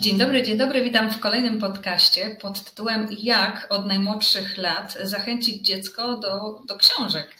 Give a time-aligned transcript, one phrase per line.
[0.00, 5.66] Dzień dobry, dzień dobry, witam w kolejnym podcaście pod tytułem Jak od najmłodszych lat zachęcić
[5.66, 7.34] dziecko do, do książek.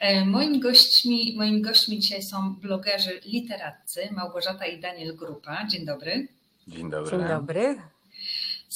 [0.00, 5.66] E, moim gośćmi, moimi gośćmi dzisiaj są blogerzy literaccy Małgorzata i Daniel Grupa.
[5.66, 6.28] Dzień dobry.
[6.68, 7.10] Dzień dobry.
[7.18, 7.76] Dzień dobry.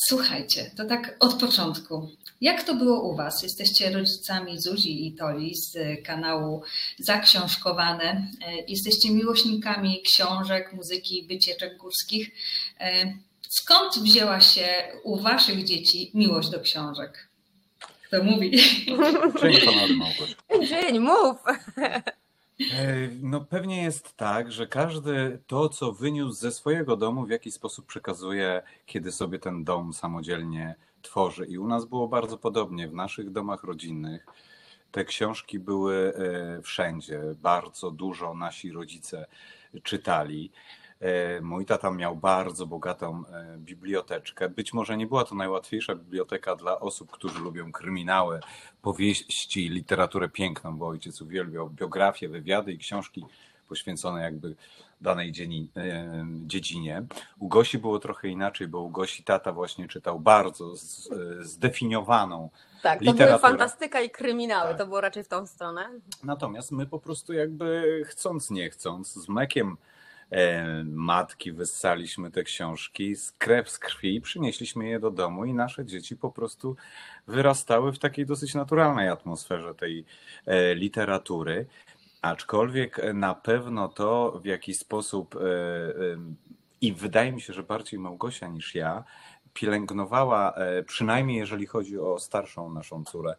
[0.04, 2.08] Słuchajcie, to tak od początku.
[2.40, 3.42] Jak to było u Was?
[3.42, 6.62] Jesteście rodzicami Zuzi i Toli z kanału
[6.98, 8.04] Zaksiążkowane.
[8.04, 12.30] E, jesteście miłośnikami książek, muzyki, wycieczek górskich.
[12.80, 13.14] E,
[13.48, 14.68] skąd wzięła się
[15.04, 17.28] u Waszych dzieci miłość do książek?
[18.06, 18.50] Kto mówi?
[18.50, 20.66] Dzień Małgorzata.
[20.68, 21.36] Dzień, mów.
[22.60, 27.54] E, No pewnie jest tak, że każdy to, co wyniósł ze swojego domu, w jakiś
[27.54, 31.46] sposób przekazuje, kiedy sobie ten dom samodzielnie tworzy.
[31.46, 32.88] I u nas było bardzo podobnie.
[32.88, 34.26] W naszych domach rodzinnych
[34.90, 37.20] te książki były e, wszędzie.
[37.42, 39.26] Bardzo dużo nasi rodzice
[39.82, 40.50] czytali.
[41.00, 44.48] E, Mój tata miał bardzo bogatą e, biblioteczkę.
[44.48, 48.40] Być może nie była to najłatwiejsza biblioteka dla osób, którzy lubią kryminały,
[48.82, 53.26] powieści, literaturę piękną, bo ojciec uwielbiał biografię, wywiady i książki
[53.68, 54.54] poświęcone jakby
[55.00, 55.28] danej
[55.76, 57.02] e, dziedzinie.
[57.38, 60.72] U Gosi było trochę inaczej, bo u Gosi tata właśnie czytał bardzo
[61.40, 62.50] zdefiniowaną
[62.82, 63.50] Tak, to były literaturę.
[63.50, 64.78] fantastyka i kryminały, Tak.
[64.78, 65.90] to było raczej w tą stronę.
[66.24, 69.95] Natomiast my po prostu jakby chcąc, nie chcąc, z mlekiem e,
[70.84, 76.16] matki wyssaliśmy te książki, z krew z krwi, przynieśliśmy je do domu i nasze dzieci
[76.16, 76.76] po prostu
[77.26, 80.04] wyrastały w takiej dosyć naturalnej atmosferze tej
[80.46, 81.66] e, literatury.
[82.22, 85.92] Aczkolwiek e, na pewno to w jakiś sposób e, e,
[86.80, 89.04] i wydaje mi się, że bardziej Małgosia niż ja
[89.54, 93.34] pielęgnowała, e, przynajmniej jeżeli chodzi o starszą naszą córę,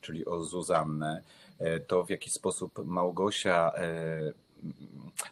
[0.00, 1.22] czyli o Zuzannę,
[1.58, 4.32] e, to w jaki sposób Małgosia e,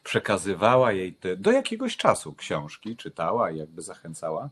[0.05, 4.51] przekazywała jej te, do jakiegoś czasu książki, czytała i jakby zachęcała,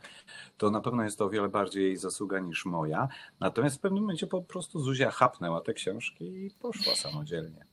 [0.58, 3.08] to na pewno jest to o wiele bardziej jej zasługa niż moja.
[3.40, 7.64] Natomiast w pewnym momencie po prostu Zuzia chapnęła te książki i poszła samodzielnie.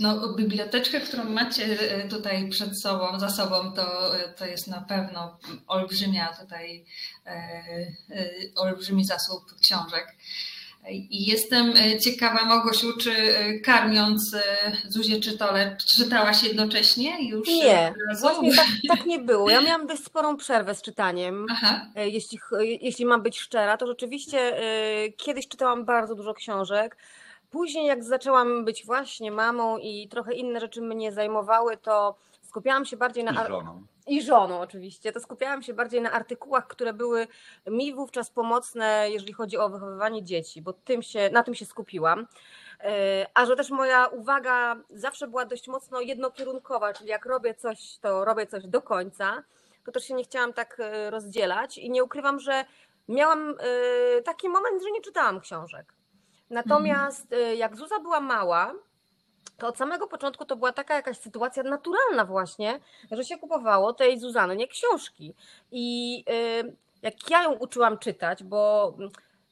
[0.00, 4.80] No, biblioteczkę, którą macie e, tutaj przed sobą, za sobą, to, e, to jest na
[4.80, 6.84] pewno olbrzymia tutaj,
[7.26, 10.16] e, e, olbrzymi zasób książek.
[10.90, 17.48] I jestem e, ciekawa, Małgosiu, czy e, karmiąc e, Zuzię czy Tole, czytałaś jednocześnie już?
[17.48, 19.50] Nie, właśnie tak, tak nie było.
[19.50, 21.46] Ja miałam dość sporą przerwę z czytaniem.
[21.50, 22.38] Aha, Jeśli,
[22.80, 24.52] jeśli mam być szczera, to rzeczywiście
[25.16, 26.96] kiedyś czytałam bardzo dużo książek.
[27.50, 32.96] Później, jak zaczęłam być właśnie mamą i trochę inne rzeczy mnie zajmowały, to skupiałam się
[32.96, 33.44] bardziej na.
[33.44, 33.82] I żoną.
[34.06, 35.12] I żoną oczywiście.
[35.12, 37.26] To skupiałam się bardziej na artykułach, które były
[37.66, 42.26] mi wówczas pomocne, jeżeli chodzi o wychowywanie dzieci, bo tym się, na tym się skupiłam.
[42.80, 47.98] E, A że też moja uwaga zawsze była dość mocno jednokierunkowa, czyli jak robię coś,
[47.98, 49.42] to robię coś do końca,
[49.84, 52.64] to też się nie chciałam tak e, rozdzielać i nie ukrywam, że
[53.08, 53.54] miałam
[54.18, 55.94] e, taki moment, że nie czytałam książek.
[56.50, 57.26] Natomiast
[57.56, 58.74] jak Zuza była mała,
[59.58, 62.80] to od samego początku to była taka jakaś sytuacja naturalna właśnie,
[63.10, 65.34] że się kupowało tej Zuzany nie książki.
[65.72, 66.24] I
[66.62, 68.92] y, jak ja ją uczyłam czytać, bo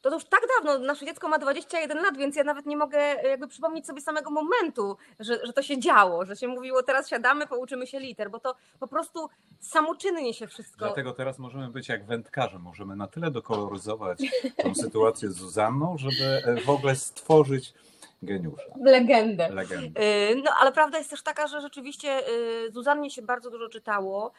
[0.03, 3.29] to już tak dawno, nasze dziecko ma 21 lat, więc ja nawet nie mogę y,
[3.29, 7.47] jakby przypomnieć sobie samego momentu, że, że to się działo, że się mówiło teraz siadamy,
[7.47, 9.29] pouczymy się liter, bo to po prostu
[9.61, 10.85] samoczynnie się wszystko...
[10.85, 12.59] Dlatego teraz możemy być jak wędkarze.
[12.59, 14.19] Możemy na tyle dokoloryzować
[14.63, 17.75] tą sytuację z Zuzanną, żeby e, w ogóle stworzyć
[18.23, 19.49] geniusza, Legendę.
[19.51, 20.01] legendę.
[20.31, 24.33] Y, No, ale prawda jest też taka, że rzeczywiście y, Zuzannie się bardzo dużo czytało,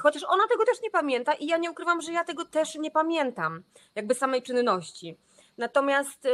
[0.00, 2.90] chociaż ona tego też nie pamięta i ja nie ukrywam, że ja tego też nie
[2.90, 3.62] pamiętam,
[3.94, 5.16] jakby samej czynności.
[5.58, 6.28] Natomiast y,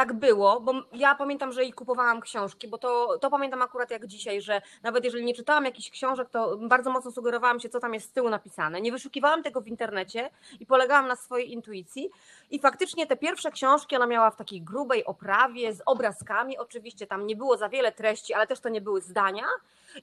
[0.00, 4.06] tak było, bo ja pamiętam, że i kupowałam książki, bo to, to pamiętam akurat jak
[4.06, 7.94] dzisiaj, że nawet jeżeli nie czytałam jakichś książek, to bardzo mocno sugerowałam się, co tam
[7.94, 8.80] jest z tyłu napisane.
[8.80, 10.30] Nie wyszukiwałam tego w internecie
[10.60, 12.10] i polegałam na swojej intuicji.
[12.50, 16.58] I faktycznie te pierwsze książki ona miała w takiej grubej oprawie, z obrazkami.
[16.58, 19.46] Oczywiście tam nie było za wiele treści, ale też to nie były zdania.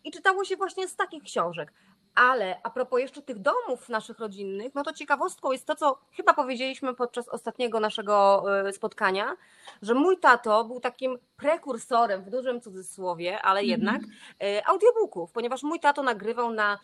[0.03, 1.73] I czytało się właśnie z takich książek.
[2.17, 6.33] Ale a propos jeszcze tych domów naszych rodzinnych, no to ciekawostką jest to, co chyba
[6.33, 9.37] powiedzieliśmy podczas ostatniego naszego e, spotkania,
[9.81, 14.01] że mój tato był takim prekursorem w dużym cudzysłowie, ale jednak
[14.43, 16.79] e, audiobooków, ponieważ mój tato nagrywał na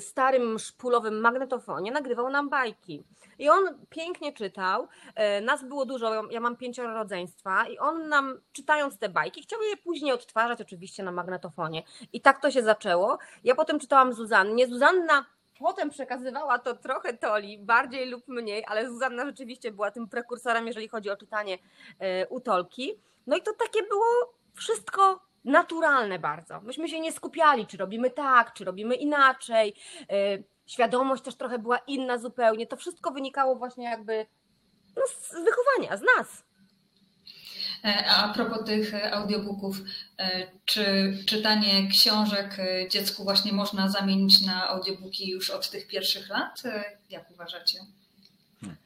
[0.00, 3.04] starym szpulowym magnetofonie, nagrywał nam bajki.
[3.38, 8.40] I on pięknie czytał, e, nas było dużo, ja- mam pięcioro rodzeństwa i on nam
[8.52, 11.82] czytając te bajki chciał je później odtwarzać oczywiście na magnetofonie.
[12.12, 13.18] I tak to się zaczęło.
[13.44, 14.66] Ja potem czytałam Zuzannie.
[14.66, 15.24] Zuzanna
[15.58, 20.88] potem przekazywała to trochę Toli, bardziej lub mniej, ale Zuzanna rzeczywiście była tym prekursorem, jeżeli
[20.88, 21.58] chodzi o czytanie
[21.98, 22.94] e, u Tolki.
[23.26, 24.04] No i to takie było
[24.54, 26.60] wszystko naturalne bardzo.
[26.60, 29.74] Myśmy się nie skupiali, czy robimy tak, czy robimy inaczej.
[30.12, 32.66] Y, świadomość też trochę była inna zupełnie.
[32.66, 34.26] To wszystko wynikało właśnie jakby
[34.96, 36.50] no, z wychowania, z nas.
[37.84, 39.76] E, a propos tych e, audiobooków,
[40.18, 42.56] e, czy czytanie książek
[42.90, 46.62] dziecku właśnie można zamienić na audiobooki już od tych pierwszych lat?
[47.10, 47.78] Jak uważacie?
[48.60, 48.76] Hmm.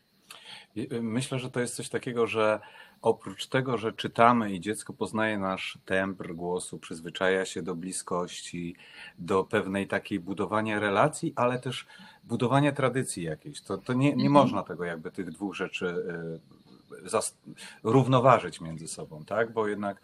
[1.01, 2.61] Myślę, że to jest coś takiego, że
[3.05, 8.77] oprócz tego, że czytamy i dziecko poznaje nasz temper głosu, przyzwyczaja się do bliskości,
[9.19, 11.87] do pewnej takiej budowania relacji, ale też
[12.25, 13.61] budowania tradycji jakiejś.
[13.61, 14.33] To, to nie, nie mhm.
[14.33, 16.05] można tego jakby tych dwóch rzeczy
[17.83, 19.53] równoważyć między sobą, tak?
[19.53, 20.01] Bo jednak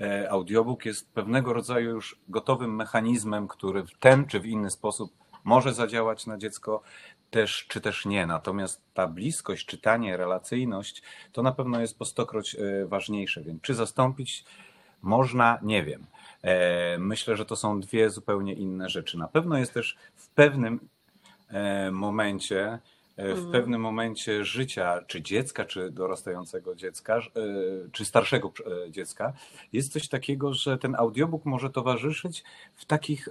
[0.00, 5.12] e, audiobook jest pewnego rodzaju już gotowym mechanizmem, który w ten czy w inny sposób
[5.44, 6.82] może zadziałać na dziecko,
[7.32, 8.26] też czy też nie.
[8.26, 11.02] Natomiast ta bliskość, czytanie, relacyjność
[11.32, 13.42] to na pewno jest po stokroć e, ważniejsze.
[13.42, 14.44] Więc czy zastąpić
[15.02, 16.06] można, nie wiem.
[16.42, 19.18] E, myślę, że to są dwie zupełnie inne rzeczy.
[19.18, 20.88] Na pewno jest też w pewnym
[21.92, 22.78] momencie E,
[23.16, 23.52] w mhm.
[23.52, 27.20] pewnym momencie życia, czy dziecka, czy dorastającego dziecka, e,
[27.92, 28.52] czy starszego
[28.86, 29.32] e, dziecka,
[29.72, 32.44] jest coś takiego, że ten audiobook może towarzyszyć
[32.74, 33.28] w takich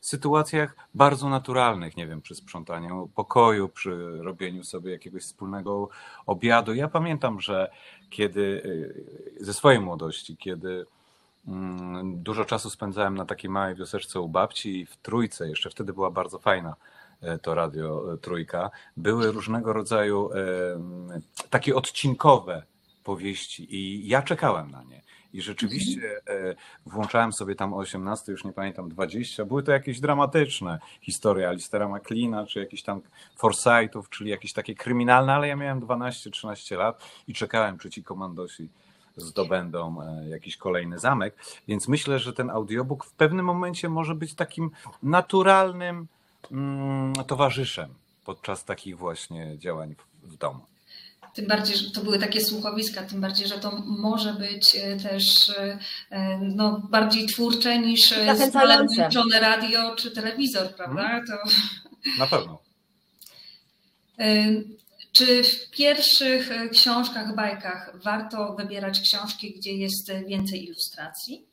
[0.00, 5.88] sytuacjach bardzo naturalnych, nie wiem, przy sprzątaniu pokoju, przy robieniu sobie jakiegoś wspólnego
[6.26, 6.74] obiadu.
[6.74, 7.70] Ja pamiętam, że
[8.10, 8.62] kiedy
[9.40, 10.86] ze swojej młodości, kiedy
[11.48, 16.10] mm, dużo czasu spędzałem na takiej małej wioseczce u babci w Trójce, jeszcze wtedy była
[16.10, 17.03] bardzo fajna E,
[17.42, 20.36] to Radio e, Trójka, były różnego rodzaju e,
[21.50, 22.62] takie odcinkowe
[23.04, 25.04] powieści i ja czekałem na nie.
[25.32, 26.20] I rzeczywiście
[26.86, 29.44] włączałem sobie tam o 18, już nie pamiętam, 20.
[29.44, 33.00] Były to jakieś dramatyczne historie Alistera McLeana, czy jakiś tam
[33.36, 38.68] Forsythów, czyli jakieś takie kryminalne, ale ja miałem 12-13 lat i czekałem, czy ci komandosi
[39.16, 39.96] zdobędą
[40.28, 41.36] jakiś kolejny zamek.
[41.68, 44.70] Więc myślę, że ten audiobook w pewnym momencie może być takim
[45.02, 46.06] naturalnym
[47.26, 47.94] towarzyszem
[48.24, 50.60] podczas takich właśnie działań w, domu.
[51.34, 55.50] Tym bardziej, że to były takie słuchowiska, tym bardziej, że to może być e, też
[56.10, 58.34] e, no, bardziej twórcze niż e,
[58.96, 61.02] włączone radio czy telewizor, prawda?
[61.02, 61.26] Hmm.
[61.26, 61.32] To...
[62.18, 62.58] Na pewno.
[65.12, 71.46] Czy w pierwszych książkach, bajkach warto wybierać książki, gdzie jest więcej ilustracji?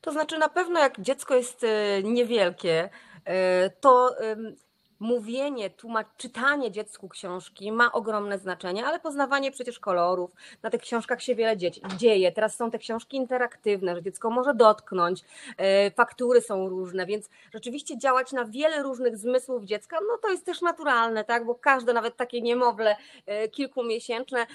[0.00, 1.66] To znaczy, na pewno jak dziecko jest
[2.04, 4.56] niewielkie, E, to
[5.02, 10.30] mówienie, tłumacz, czytanie dziecku książki ma ogromne znaczenie, ale poznawanie przecież kolorów,
[10.62, 11.56] na tych książkach się wiele
[11.96, 12.32] dzieje.
[12.32, 15.20] Teraz są te książki interaktywne, że dziecko może dotknąć,
[15.56, 20.46] e, faktury są różne, więc rzeczywiście działać na wiele różnych zmysłów dziecka, no to jest
[20.46, 22.96] też naturalne, tak, bo każde, nawet takie niemowlę
[23.26, 24.46] e, kilkumiesięczne,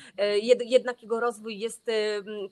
[0.64, 1.86] jednak jego rozwój jest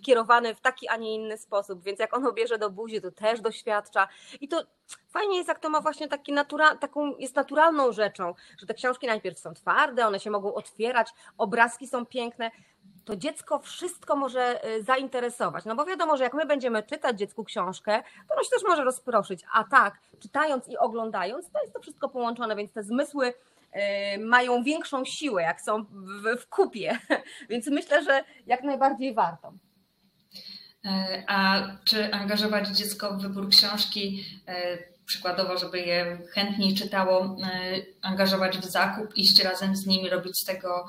[0.01, 3.41] kierowany w taki, a nie inny sposób, więc jak ono bierze do buzi, to też
[3.41, 4.07] doświadcza.
[4.41, 4.63] I to
[5.09, 9.07] fajnie jest, jak to ma właśnie taki natura, taką, jest naturalną rzeczą, że te książki
[9.07, 12.51] najpierw są twarde, one się mogą otwierać, obrazki są piękne,
[13.05, 15.65] to dziecko wszystko może y, zainteresować.
[15.65, 18.83] No bo wiadomo, że jak my będziemy czytać dziecku książkę, to ono się też może
[18.83, 19.43] rozproszyć.
[19.53, 24.63] A tak, czytając i oglądając, to jest to wszystko połączone, więc te zmysły y, mają
[24.63, 26.99] większą siłę, jak są w, w kupie.
[27.49, 29.53] Więc myślę, że jak najbardziej warto.
[30.85, 37.75] E, a czy angażować dziecko w wybór książki, e, przykładowo, żeby je chętniej czytało, e,
[38.01, 40.87] angażować w zakup, iść razem z nimi, robić z tego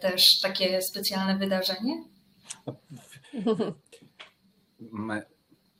[0.00, 2.04] też takie specjalne wydarzenie?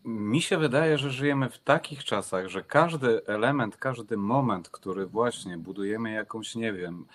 [0.04, 5.58] Mi się wydaje, że żyjemy w takich czasach, że każdy element, każdy moment, który właśnie
[5.58, 7.06] budujemy jakąś, nie wiem,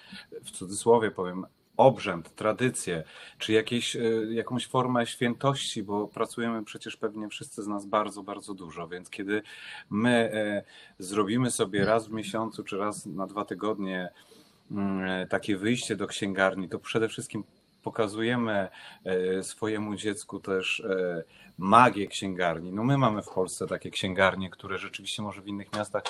[0.44, 1.46] w cudzysłowie powiem,
[1.77, 3.03] obrzęd, tradycję,
[3.37, 3.99] czy jakieś, e,
[4.29, 9.41] jakąś formę świętości, bo pracujemy przecież pewnie wszyscy z nas bardzo, bardzo dużo, więc kiedy
[9.89, 10.63] my e,
[10.99, 14.09] zrobimy sobie raz w miesiącu, czy raz na dwa tygodnie
[14.71, 17.43] mm, e, takie wyjście do księgarni, to przede wszystkim
[17.83, 18.67] pokazujemy
[19.41, 20.83] swojemu dziecku też
[21.57, 22.71] magię księgarni.
[22.73, 26.03] No my mamy w Polsce takie księgarnie, które rzeczywiście może w innych miastach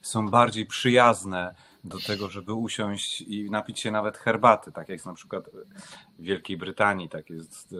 [0.00, 1.54] są bardziej przyjazne
[1.88, 5.50] do tego, żeby usiąść i napić się nawet herbaty, tak jak jest na przykład
[6.18, 7.74] w Wielkiej Brytanii, tak jest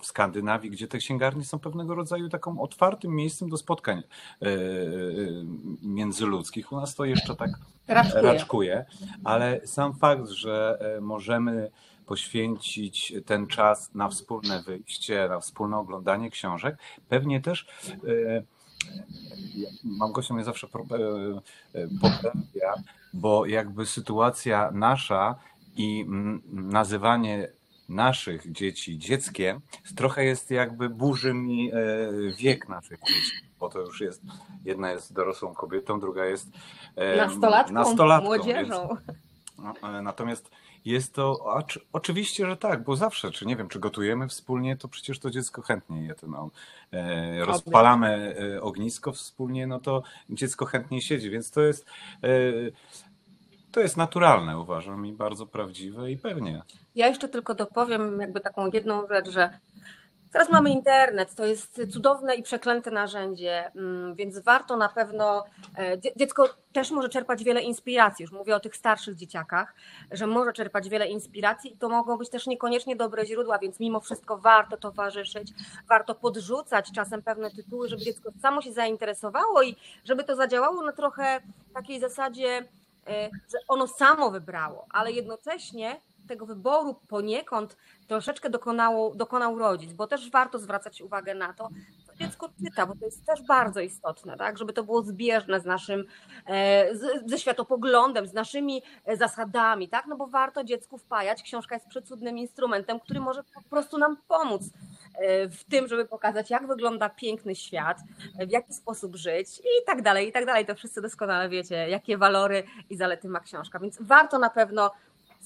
[0.00, 5.44] w Skandynawii, gdzie te księgarnie są pewnego rodzaju taką otwartym miejscem do spotkań y, y,
[5.82, 6.72] międzyludzkich.
[6.72, 7.50] U nas to jeszcze tak
[7.88, 8.84] raczkuje, raczkuje
[9.24, 11.70] ale sam fakt, że e, możemy
[12.06, 16.76] poświęcić ten czas na wspólne wyjście, na wspólne oglądanie książek,
[17.08, 18.42] pewnie też e,
[19.84, 20.70] Małgosia mnie zawsze e,
[21.80, 22.74] e, poprawia,
[23.12, 25.34] bo jakby sytuacja nasza
[25.76, 26.06] i
[26.52, 27.48] nazywanie
[27.88, 29.60] naszych dzieci dzieckiem,
[29.96, 31.76] trochę jest jakby burzy mi e,
[32.38, 34.22] wiek naszych dzieci, bo to już jest,
[34.64, 36.48] jedna jest dorosłą kobietą, druga jest
[37.16, 38.88] nastolatką, nastolatką młodzieżą.
[38.88, 40.50] Więc, no, natomiast
[40.84, 41.44] jest to,
[41.92, 45.62] oczywiście, że tak, bo zawsze, czy nie wiem, czy gotujemy wspólnie, to przecież to dziecko
[45.62, 46.50] chętnie je to, no,
[47.44, 51.86] rozpalamy e, ognisko wspólnie, no to dziecko chętnie siedzi, więc to jest,
[52.22, 52.28] e,
[53.72, 56.62] to jest naturalne, uważam, i bardzo prawdziwe i pewnie.
[56.94, 59.58] Ja jeszcze tylko dopowiem jakby taką jedną rzecz, że
[60.34, 65.44] Teraz mamy internet, to jest cudowne i przeklęte narzędzie, mm, więc warto na pewno.
[65.78, 68.22] E, dziecko też może czerpać wiele inspiracji.
[68.22, 69.74] Już mówię o tych starszych dzieciakach,
[70.10, 74.00] że może czerpać wiele inspiracji i to mogą być też niekoniecznie dobre źródła, więc mimo
[74.00, 75.52] wszystko warto towarzyszyć,
[75.88, 80.92] warto podrzucać czasem pewne tytuły, żeby dziecko samo się zainteresowało i żeby to zadziałało na
[80.92, 81.40] trochę
[81.74, 82.64] takiej zasadzie,
[83.06, 87.76] e, że ono samo wybrało, ale jednocześnie tego wyboru poniekąd
[88.08, 91.68] troszeczkę dokonało, dokonał rodzic, bo też warto zwracać uwagę na to,
[92.06, 94.58] co dziecko czyta, bo to jest też bardzo istotne, tak?
[94.58, 96.04] żeby to było zbieżne z naszym,
[96.46, 100.06] e, z, ze światopoglądem, z naszymi e, zasadami, tak?
[100.06, 101.42] no bo warto dziecku wpajać.
[101.42, 104.62] Książka jest przecudnym instrumentem, który może po prostu nam pomóc
[105.14, 107.98] e, w tym, żeby pokazać, jak wygląda piękny świat,
[108.48, 110.66] w jaki sposób żyć i tak dalej, i tak dalej.
[110.66, 114.90] To wszyscy doskonale wiecie, jakie walory i zalety ma książka, więc warto na pewno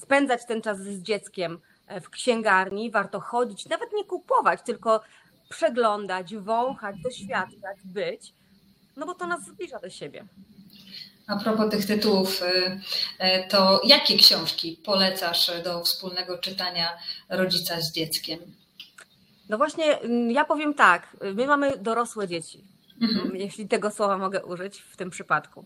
[0.01, 5.01] spędzać ten czas z dzieckiem e, w księgarni, warto chodzić, nawet nie kupować, tylko
[5.49, 8.33] przeglądać, wąchać, doświadczać, być,
[8.97, 10.25] no bo to nas zbliża do siebie.
[11.27, 12.45] A propos tych tytułów, y,
[13.25, 16.97] y, to jakie książki polecasz do wspólnego czytania
[17.29, 18.39] rodzica z dzieckiem?
[19.49, 22.63] No właśnie, mm, ja powiem tak, my mamy dorosłe dzieci,
[23.01, 23.35] mhm.
[23.35, 25.65] jeśli tego słowa mogę użyć w tym przypadku.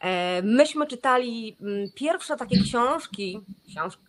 [0.00, 3.40] E, myśmy czytali mm, pierwsze takie książki,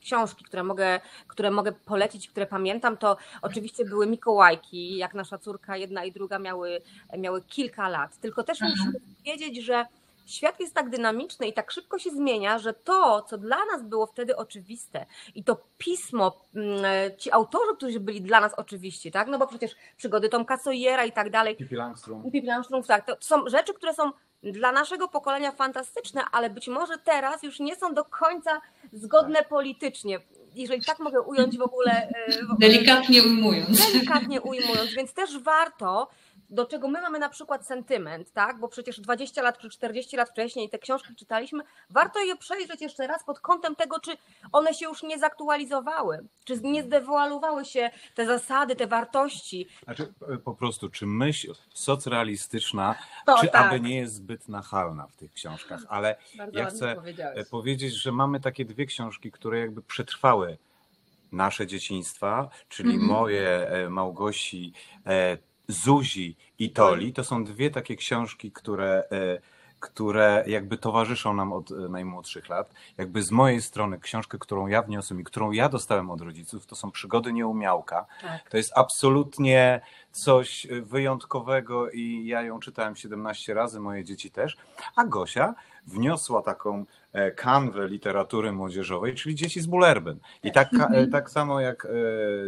[0.02, 5.78] książki, które mogę, które mogę polecić, które pamiętam, to oczywiście były Mikołajki, jak nasza córka
[5.78, 6.82] jedna i druga miały,
[7.18, 8.18] miały kilka lat.
[8.18, 8.72] Tylko też Aha.
[8.72, 9.86] musimy wiedzieć, że
[10.26, 14.06] świat jest tak dynamiczny i tak szybko się zmienia, że to, co dla nas było
[14.06, 15.06] wtedy oczywiste
[15.36, 16.84] i to pismo, mm,
[17.18, 19.28] ci autorzy, którzy byli dla nas oczywiści, tak?
[19.28, 21.56] No bo przecież przygody Tomka Sawyera i tak dalej.
[21.56, 22.32] Pippi Langström.
[22.32, 23.06] Pippi Langström, tak.
[23.06, 24.12] To są rzeczy, które są
[24.44, 28.62] dla naszego pokolenia fantastyczne, ale być może teraz już nie są do końca
[28.94, 29.48] zgodne tak.
[29.48, 30.20] politycznie.
[30.56, 31.92] Jeżeli tak mogę ująć w ogóle.
[32.28, 33.92] E, w ogóle delikatnie ujmując.
[33.94, 36.10] Delikatnie ujmując, więc też warto
[36.52, 38.60] do czego my mamy na przykład sentyment, tak?
[38.60, 43.08] Bo przecież 20 lat czy 40 lat wcześniej te książki czytaliśmy, warto je przejrzeć jeszcze
[43.08, 44.12] raz pod kątem tego, czy
[44.52, 49.68] one się już nie zaktualizowały, czy nie zdewaluowały się te zasady, te wartości.
[49.84, 53.68] Znaczy e, po prostu, czy myśl socrealistyczna, to, czy tak.
[53.68, 58.12] aby nie jest zbyt nachalna w tych książkach, ale Bardzo ja chcę e, powiedzieć, że
[58.12, 60.58] mamy takie dwie książki, które jakby przetrwały
[61.32, 63.10] nasze dzieciństwa, czyli mm -hmm.
[63.10, 64.74] moje, e, Małgosi,
[65.72, 69.42] Zuzi i Toli to są dwie takie książki, które, e,
[69.80, 72.74] które jakby towarzyszą nam od e, najmłodszych lat.
[72.98, 76.76] Jakby z mojej strony książkę, którą ja wniosłem i którą ja dostałem od rodziców, to
[76.76, 78.06] są Przygody Nieumiałka.
[78.22, 78.50] Tak.
[78.50, 84.58] To jest absolutnie coś wyjątkowego i ja ją czytałem 17 razy, moje dzieci też.
[84.96, 85.56] A Gosia
[85.88, 86.86] wniosła taką e,
[87.36, 90.20] kanwę literatury młodzieżowej, czyli dzieci z Bullerbyn.
[90.44, 91.12] I tak, mhm.
[91.12, 91.90] tak samo jak e,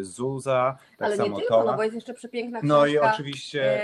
[0.03, 2.77] Zuza, tak Ale samo nie tylko, no bo jest jeszcze przepiękna książka.
[2.77, 3.83] No i oczywiście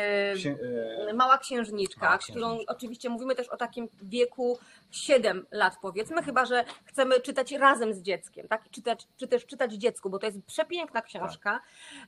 [1.09, 4.59] e, Mała Księżniczka, Mała którą oczywiście mówimy też o takim wieku
[4.91, 8.69] 7 lat powiedzmy, chyba że chcemy czytać razem z dzieckiem, tak?
[8.69, 11.61] Czytać, czy też czytać dziecku, bo to jest przepiękna książka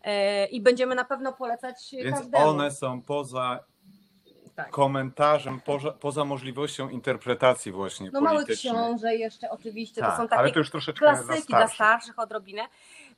[0.03, 0.51] tak.
[0.51, 2.49] i będziemy na pewno polecać Więc każdemu.
[2.49, 3.59] one są poza
[4.63, 4.71] tak.
[4.71, 10.51] komentarzem poza, poza, możliwością interpretacji właśnie No mały książę jeszcze oczywiście, tak, to są takie
[10.51, 12.61] to klasyki dla starszych odrobinę.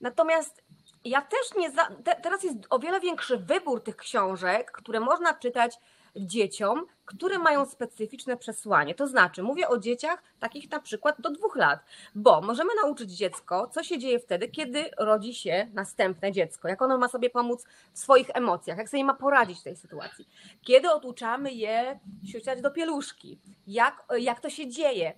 [0.01, 0.63] Natomiast
[1.05, 5.33] ja też nie, za, te, teraz jest o wiele większy wybór tych książek, które można
[5.33, 5.79] czytać
[6.15, 8.95] dzieciom, które mają specyficzne przesłanie.
[8.95, 11.79] To znaczy, mówię o dzieciach takich na przykład do dwóch lat,
[12.15, 16.97] bo możemy nauczyć dziecko, co się dzieje wtedy, kiedy rodzi się następne dziecko, jak ono
[16.97, 20.27] ma sobie pomóc w swoich emocjach, jak sobie ma poradzić w tej sytuacji.
[20.61, 21.99] Kiedy oduczamy je
[22.31, 25.13] siusiać do pieluszki, jak, jak to się dzieje.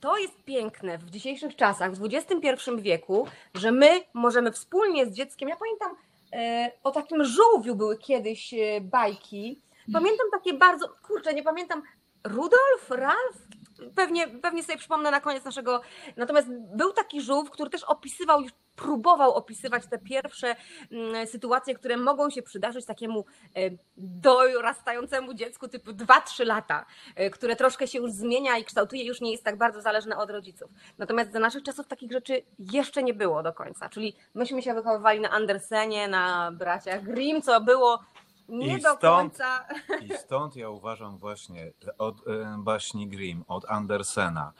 [0.00, 5.48] To jest piękne w dzisiejszych czasach, w XXI wieku, że my możemy wspólnie z dzieckiem,
[5.48, 5.96] ja pamiętam,
[6.32, 9.60] e, o takim żółwiu były kiedyś e, bajki,
[9.92, 11.82] Pamiętam takie bardzo, kurczę, nie pamiętam,
[12.24, 13.46] Rudolf, Ralf,
[13.94, 15.80] pewnie, pewnie sobie przypomnę na koniec naszego.
[16.16, 20.56] Natomiast był taki żółw, który też opisywał, już próbował opisywać te pierwsze
[20.92, 23.24] mm, sytuacje, które mogą się przydarzyć takiemu
[23.56, 23.60] e,
[23.96, 29.32] dorastającemu dziecku typu 2-3 lata, e, które troszkę się już zmienia i kształtuje, już nie
[29.32, 30.70] jest tak bardzo zależne od rodziców.
[30.98, 33.88] Natomiast za naszych czasów takich rzeczy jeszcze nie było do końca.
[33.88, 37.98] Czyli myśmy się wychowywali na Andersenie, na braciach Grimm, co było
[38.52, 39.64] nie I do stąd- końca.
[40.02, 44.52] I stąd ja uważam właśnie od e, baśni Grimm, od Andersena,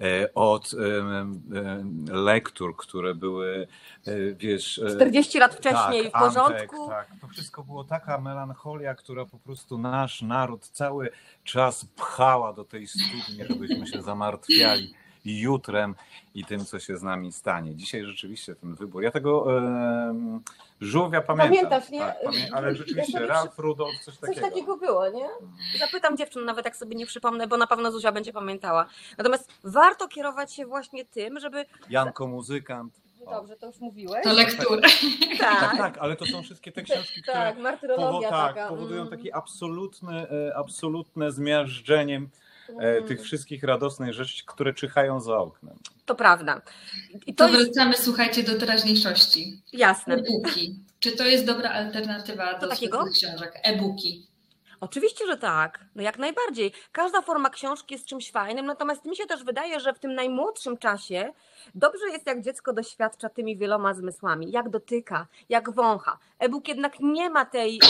[0.00, 1.42] e, od em,
[2.10, 3.66] lektur, które były,
[4.06, 4.78] e, wiesz...
[4.78, 6.82] e, 40 lat wcześniej w tak, porządku.
[6.82, 11.10] Antek, tak, to wszystko było taka melancholia, która po prostu nasz naród cały
[11.44, 15.94] czas pchała do tej studni, żebyśmy się zamartwiali jutrem
[16.34, 17.74] i tym, co się z nami stanie.
[17.76, 19.02] Dzisiaj rzeczywiście ten wybór.
[19.02, 20.40] Ja tego em,
[20.80, 21.54] żółwia pamiętam.
[21.56, 21.98] Pamiętasz, nie?
[22.00, 24.46] Tak, pamię- ale rzeczywiście Ralf Rudolf, coś Coś takiego.
[24.48, 25.28] takiego było, nie?
[25.78, 28.86] Zapytam dziewczyn, nawet jak sobie nie przypomnę, bo na pewno Zuzia będzie pamiętała.
[29.18, 31.64] Natomiast warto kierować się właśnie tym, żeby.
[31.90, 33.00] Janko muzykant.
[33.26, 33.30] O.
[33.30, 34.24] Dobrze, to już mówiłeś.
[34.24, 34.88] To lektura.
[35.38, 39.00] Tak, Tak, tak, ale to są wszystkie te książki, które tak, martyrologia powo- tak, powodują
[39.00, 42.26] mm, takie absolutne, e, absolutne zmiażdżenie e,
[42.78, 45.76] mm, tych wszystkich radosnych rzeczy, które czyhają za oknem.
[46.06, 46.62] To prawda.
[47.26, 49.62] I To to jest wracamy, słuchajcie, do teraźniejszości.
[49.72, 50.14] jasne.
[50.14, 50.74] E-booki.
[51.00, 53.04] Czy to jest dobra alternatywa do takiego?
[53.14, 53.52] książek?
[53.62, 54.26] E-booki.
[54.80, 55.84] Oczywiście, że tak.
[55.94, 56.72] No jak najbardziej.
[56.92, 60.78] Każda forma książki jest czymś fajnym, natomiast mi się też wydaje, że w tym najmłodszym
[60.78, 61.32] czasie
[61.74, 66.18] dobrze jest, jak dziecko doświadcza tymi wieloma zmysłami, jak dotyka, jak wącha.
[66.38, 67.80] E-book jednak nie ma tej,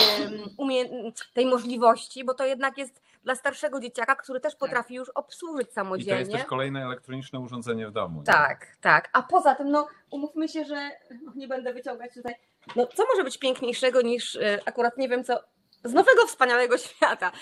[0.58, 5.56] umie- tej możliwości, bo to jednak jest dla starszego dzieciaka, który też potrafi już obsłużyć
[5.56, 6.26] I to jest samodzielnie.
[6.32, 8.18] też kolejne elektroniczne urządzenie w domu.
[8.18, 8.24] nie?
[8.26, 9.10] Tak, tak.
[9.12, 10.90] A poza tym, no umówmy się, że
[11.22, 12.34] no, nie będę wyciągać tutaj.
[12.76, 15.40] No co może być piękniejszego niż e, akurat nie wiem co
[15.84, 17.32] z nowego wspaniałego świata.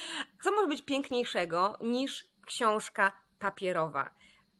[0.45, 4.11] Co może być piękniejszego niż książka papierowa?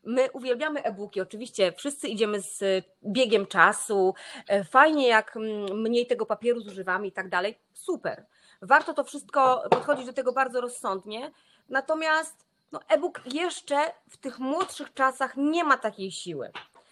[0.05, 2.67] My uwielbiamy e-booki, oczywiście wszyscy idziemy z e,
[3.07, 4.15] biegiem czasu.
[4.49, 7.59] e, Fajnie, jak mm, mniej tego papieru zużywamy i tak dalej.
[7.75, 8.27] Super.
[8.63, 11.33] Warto to wszystko podchodzić do tego bardzo rozsądnie.
[11.69, 13.77] Natomiast no, e-book jeszcze
[14.11, 16.51] w tych młodszych czasach nie ma takiej siły.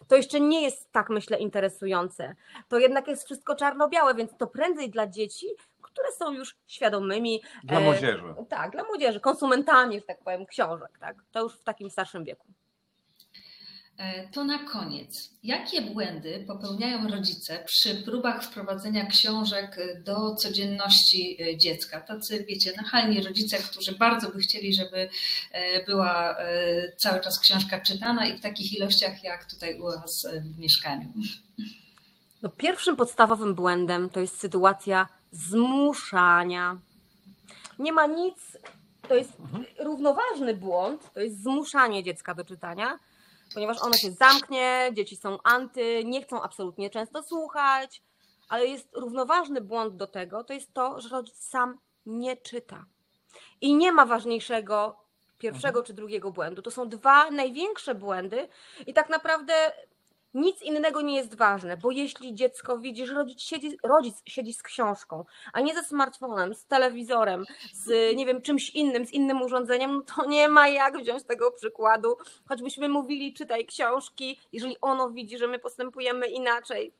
[0.09, 2.35] To jeszcze nie jest tak, myślę, interesujące.
[2.69, 5.47] To jednak jest wszystko czarno-białe, więc to prędzej dla dzieci,
[5.83, 7.43] które są już świadomymi.
[7.65, 8.35] Dla e, młodzieży.
[8.49, 10.99] Tak, dla młodzieży, konsumentami, że tak powiem, książek.
[11.01, 11.17] Tak?
[11.33, 12.47] To już w takim starszym wieku.
[13.99, 15.31] E, To na koniec.
[15.43, 22.01] Jakie błędy popełniają rodzice przy próbach wprowadzenia książek do codzienności e, dziecka?
[22.01, 25.09] Tacy, wiecie, nachalni rodzice, którzy bardzo by chcieli, żeby
[25.53, 26.37] e, była
[26.97, 31.13] cały czas książka czytana i w takich ilościach, jak tutaj u Was w mieszkaniu.
[32.43, 36.79] No, pierwszym podstawowym błędem to jest sytuacja zmuszania.
[37.79, 38.59] Nie ma nic,
[39.09, 39.33] to jest
[39.79, 42.99] równoważny błąd, to jest zmuszanie dziecka do czytania,
[43.55, 48.03] ponieważ ono się zamknie, dzieci są anty, nie chcą absolutnie często słuchać,
[48.49, 52.85] ale jest równoważny błąd do tego, to jest to, że rodzic sam nie czyta.
[53.61, 55.07] I nie ma ważniejszego
[55.39, 56.63] pierwszego czy drugiego błędu.
[56.63, 58.49] To są dwa największe błędy
[58.87, 59.73] i tak naprawdę
[60.37, 64.63] nic innego nie jest ważne, bo jeśli dziecko widzi, że rodzic siedzi, rodzic siedzi z
[64.63, 69.93] książką, a nie ze smartfonem, z telewizorem, z nie wiem, czymś innym, z innym urządzeniem,
[69.97, 72.17] no to nie ma jak wziąć tego przykładu.
[72.49, 76.93] Choćbyśmy mówili, czytaj książki, jeżeli ono widzi, że my postępujemy inaczej,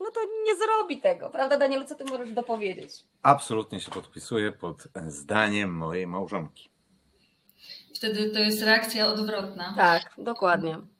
[0.00, 1.30] no to nie zrobi tego.
[1.30, 2.92] Prawda, Danielu, co ty możesz dopowiedzieć?
[3.22, 6.70] Absolutnie się podpisuję pod zdaniem mojej małżonki.
[7.94, 9.74] Wtedy to jest reakcja odwrotna.
[9.76, 10.93] Tak, dokładnie.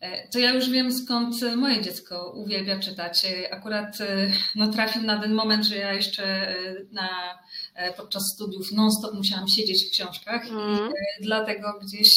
[0.00, 3.24] E, To ja już wiem, skąd moje dziecko uwielbia czytać.
[3.24, 6.54] E, Akurat e, no, trafił na ten moment, że ja jeszcze
[6.92, 7.08] na,
[7.96, 10.78] podczas studiów non-stop musiałam siedzieć w książkach Mm.
[10.88, 12.14] i e, dlatego gdzieś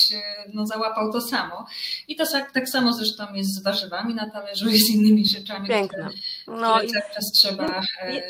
[0.53, 1.65] no, załapał to samo.
[2.07, 5.67] I to tak, tak samo zresztą jest z warzywami na talerzu i z innymi rzeczami,
[5.67, 6.09] Piękne.
[6.47, 7.65] No które i cały czas trzeba
[8.01, 8.21] e, e,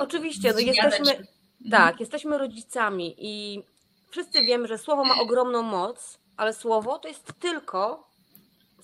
[0.00, 1.26] oczywiście, no jesteśmy, Mhm.
[1.70, 3.62] Tak, jesteśmy rodzicami i
[4.10, 8.05] wszyscy wiemy, że słowo ma ogromną moc, ale słowo to jest tylko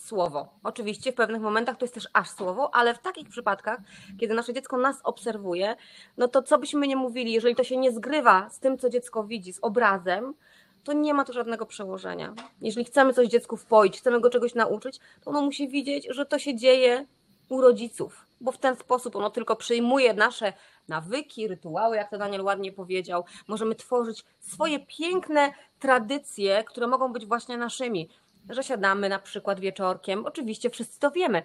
[0.04, 0.48] słowo.
[0.62, 3.80] Oczywiście w pewnych momentach to jest też aż słowo, ale w takich przypadkach,
[4.20, 5.76] kiedy nasze dziecko nas obserwuje,
[6.16, 9.24] no to co byśmy nie mówili, jeżeli to się nie zgrywa z tym, co dziecko
[9.24, 10.34] widzi, z obrazem,
[10.84, 12.34] to nie ma tu żadnego przełożenia.
[12.60, 16.38] Jeżeli chcemy coś dziecku wpoić, chcemy go czegoś nauczyć, to ono musi widzieć, że to
[16.38, 17.06] się dzieje
[17.48, 20.52] u rodziców, bo w ten sposób ono tylko przyjmuje nasze
[20.88, 23.24] nawyki, rytuały, jak to Daniel ładnie powiedział.
[23.48, 28.08] Możemy tworzyć swoje piękne tradycje, które mogą być właśnie naszymi.
[28.50, 31.42] Że siadamy na przykład wieczorkiem, oczywiście wszyscy to wiemy,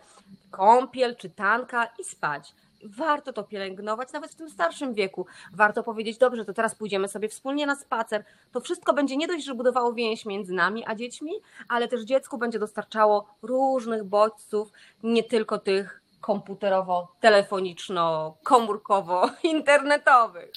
[0.52, 2.54] kąpiel, czytanka i spać.
[2.84, 5.26] Warto to pielęgnować, nawet w tym starszym wieku.
[5.54, 8.24] Warto powiedzieć, dobrze, to teraz pójdziemy sobie wspólnie na spacer.
[8.52, 11.32] To wszystko będzie nie dość, że budowało więź między nami a dziećmi,
[11.70, 14.72] ale też dziecku będzie dostarczało różnych bodźców,
[15.04, 20.52] nie tylko tych komputerowo, telefoniczno, komórkowo, internetowych.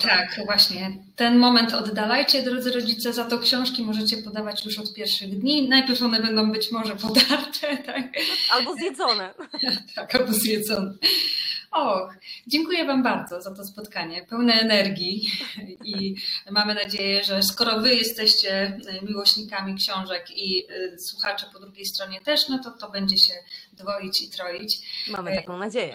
[0.00, 0.90] Tak, właśnie.
[1.16, 5.68] Ten moment oddalajcie, drodzy rodzice, za to książki możecie podawać już od pierwszych dni.
[5.68, 8.02] Najpierw one będą być może podarte, tak,
[8.50, 9.34] Albo zjedzone.
[9.94, 10.92] tak albo zjedzone.
[11.72, 12.14] Och,
[12.46, 15.30] dziękuję Wam bardzo za to spotkanie, pełne energii
[15.84, 16.16] i
[16.50, 22.48] mamy nadzieję, że skoro Wy jesteście miłośnikami książek i y, słuchacze po drugiej stronie też,
[22.48, 23.34] no to to będzie się
[23.72, 24.78] dwoić i troić.
[25.10, 25.94] Mamy taką nadzieję.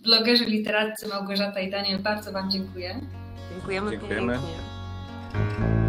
[0.00, 3.00] Blogerzy literaccy Małgorzata i Daniel, bardzo Wam dziękuję.
[3.50, 4.32] Dziękujemy, Dziękujemy.
[4.32, 5.87] pięknie.